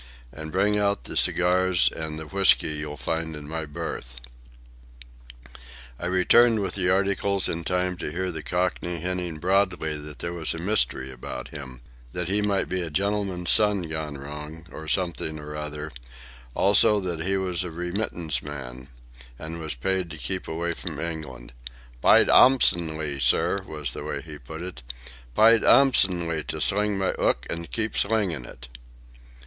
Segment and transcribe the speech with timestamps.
[0.31, 4.19] "And bring out the cigars and the whisky you'll find in my berth."
[5.99, 10.33] I returned with the articles in time to hear the Cockney hinting broadly that there
[10.33, 11.81] was a mystery about him,
[12.13, 15.91] that he might be a gentleman's son gone wrong or something or other;
[16.55, 18.87] also, that he was a remittance man
[19.37, 24.63] and was paid to keep away from England—"p'yed 'ansomely, sir," was the way he put
[24.63, 24.81] it;
[25.35, 28.67] "p'yed 'ansomely to sling my 'ook an' keep slingin' it."